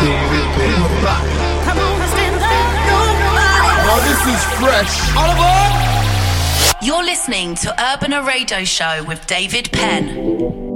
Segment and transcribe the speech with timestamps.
[0.00, 0.82] David Penn.
[0.82, 1.64] We're back.
[1.64, 2.50] Come on, stand up.
[3.84, 5.16] Now this is fresh.
[5.16, 6.82] All aboard!
[6.82, 10.69] You're listening to Urbana Radio Show with David Penn.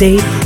[0.00, 0.39] With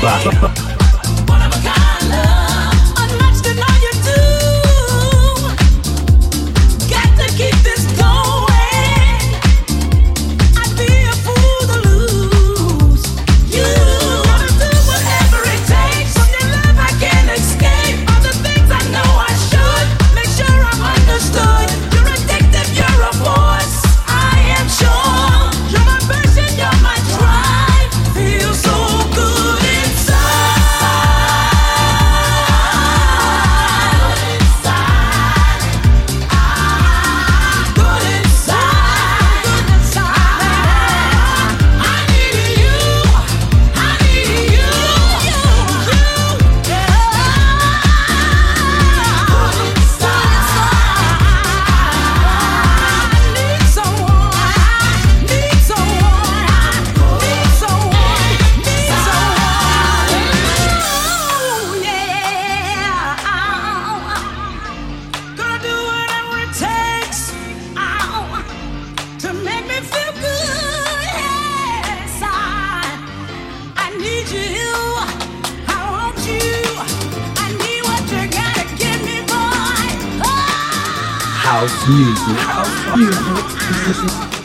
[0.00, 0.83] Feel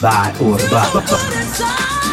[0.02, 2.09] by Orbán.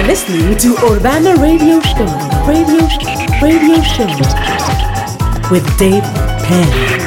[0.00, 0.96] By or by.
[0.96, 2.06] Urbana Radio Show.
[2.46, 5.50] Radio, Show, radio Show.
[5.50, 6.04] With Dave
[6.42, 6.99] Penn.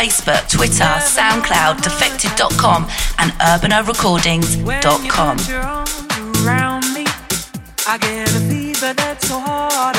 [0.00, 5.36] Facebook, Twitter, SoundCloud, defected.com, and urbanarecordings.com.
[6.42, 7.04] Around me,
[7.86, 9.96] I get a fever that's so hard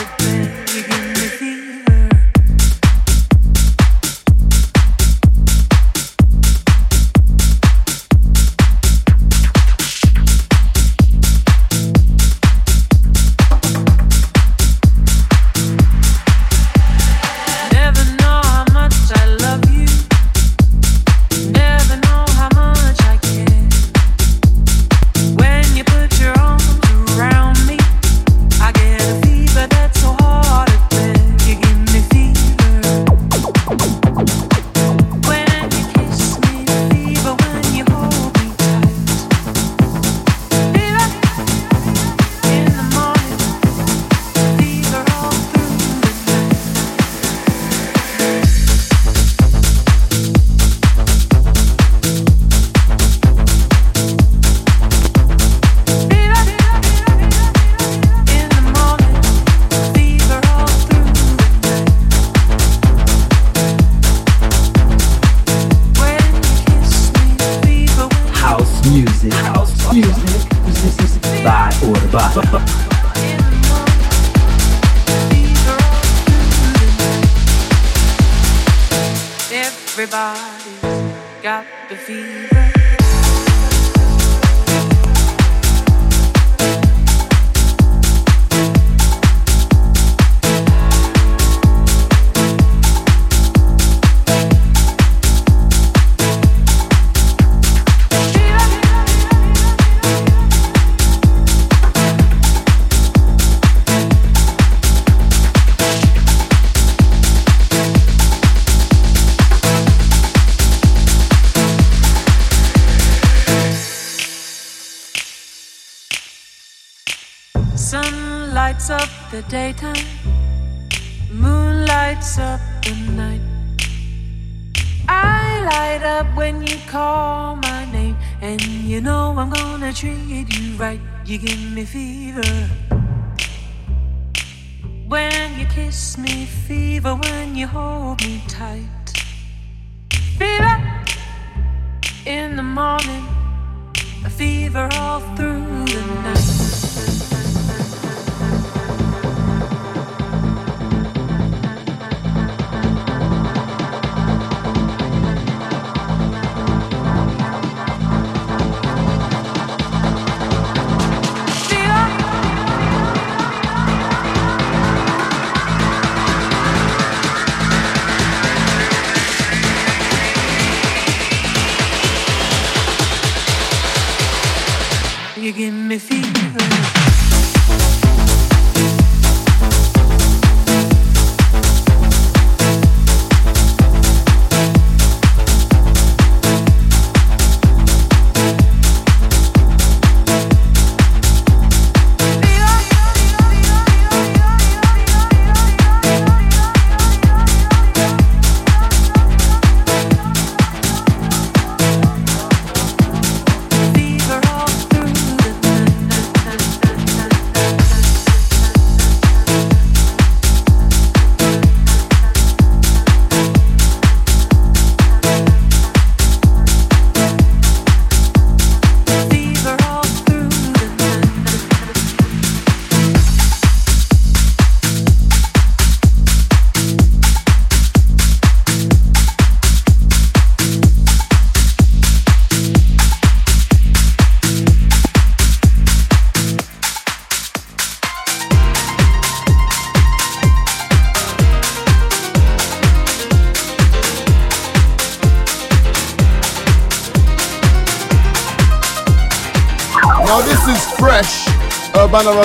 [81.42, 82.51] got the fever.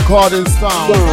[0.09, 1.06] recording sound.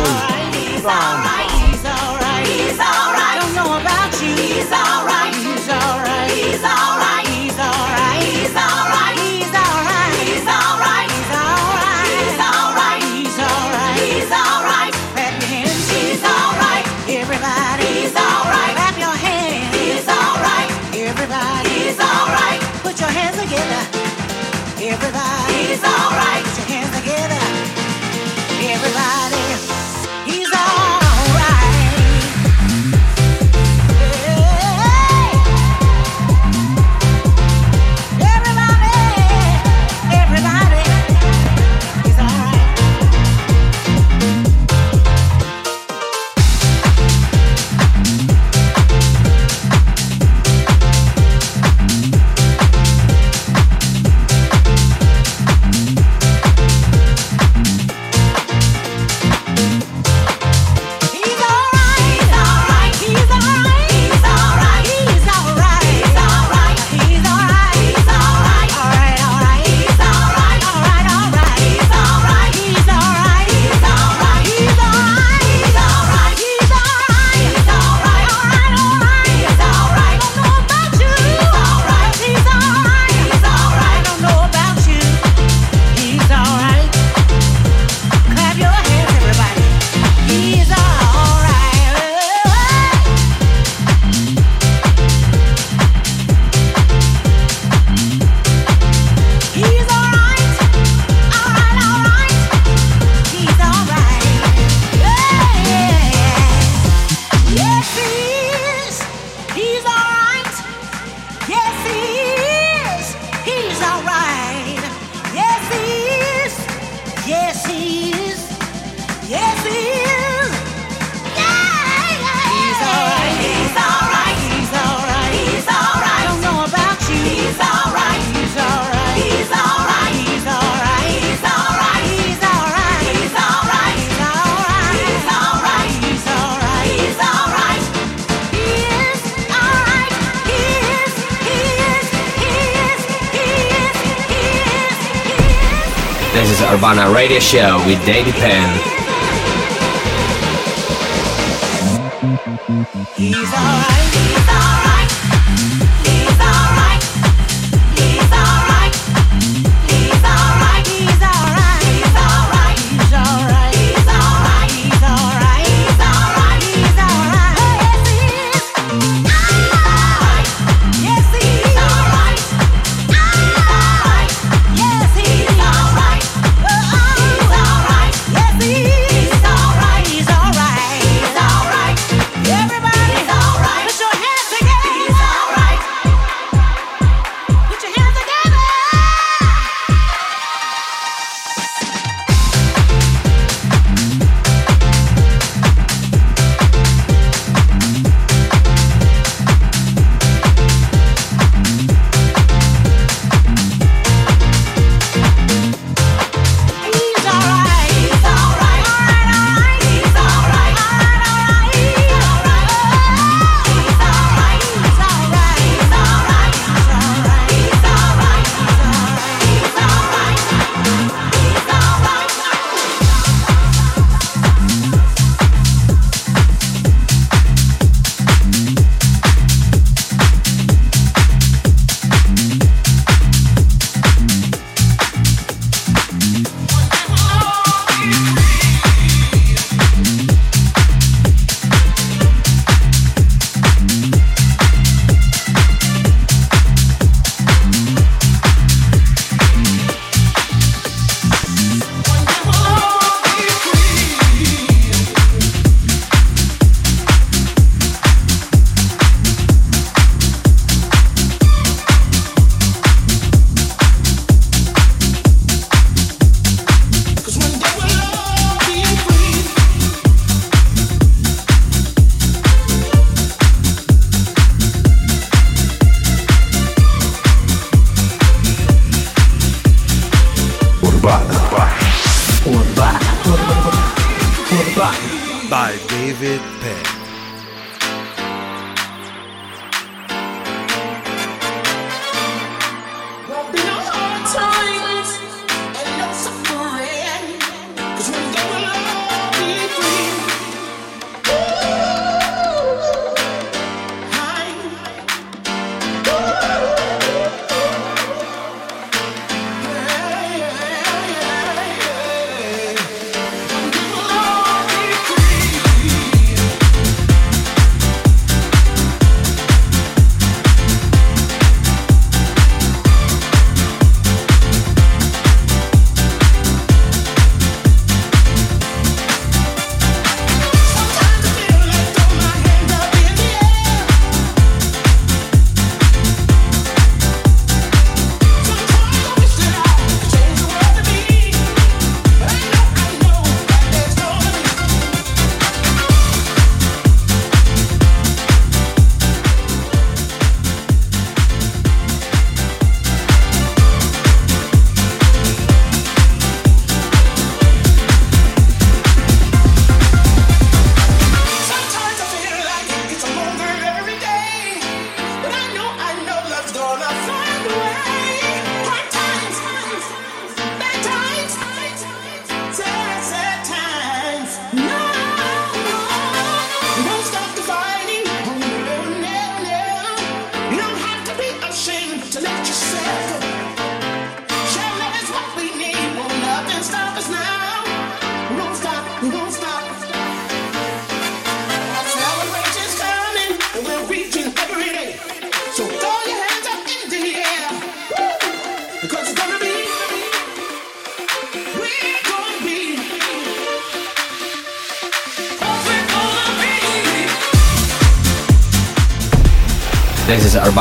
[146.43, 149.02] Urbana Radio Show with David Penn.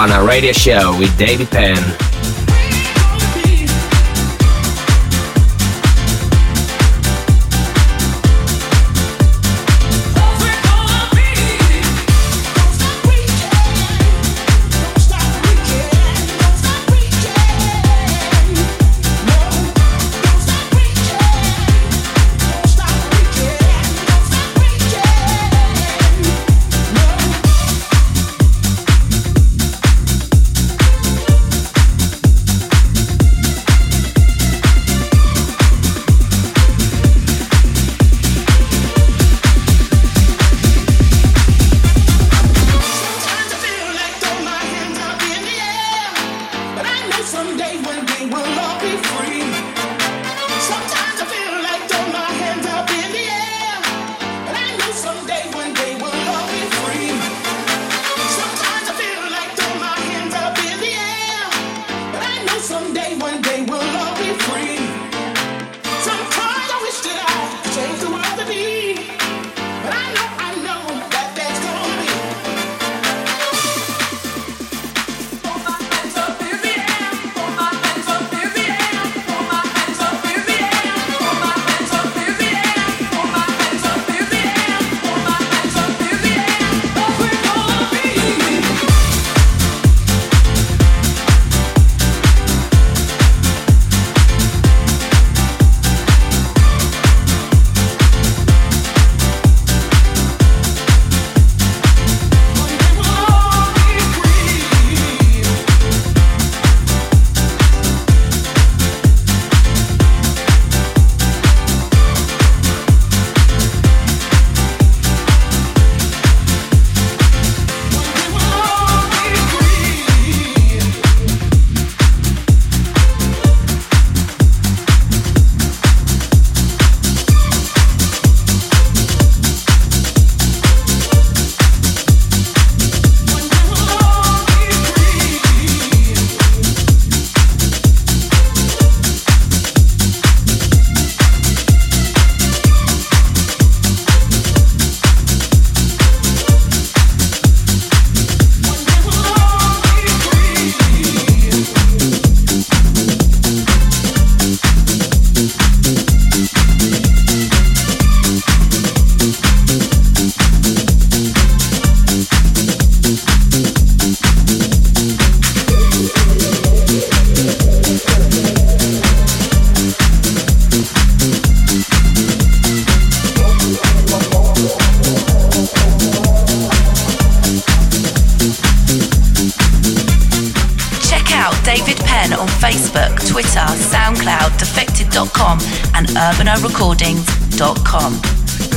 [0.03, 2.12] Urbana Radio Show with David Penn.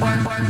[0.00, 0.40] my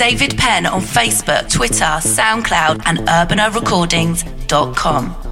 [0.00, 5.29] David Penn on Facebook, Twitter, SoundCloud, and urbanarecordings.com.